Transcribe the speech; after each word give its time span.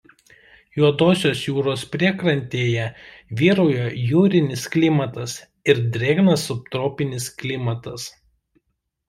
Juodosios 0.75 1.41
jūros 1.47 1.83
priekrantėje 1.95 2.87
vyrauja 3.41 3.85
jūrinis 4.13 4.65
klimatas 4.77 5.37
ir 5.75 5.83
drėgnas 5.99 6.49
subtropinis 6.49 7.31
klimatas. 7.45 8.11